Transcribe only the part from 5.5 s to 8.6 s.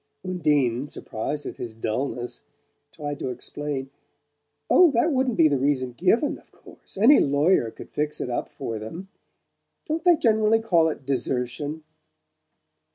reason GIVEN, of course. Any lawyer could fix it up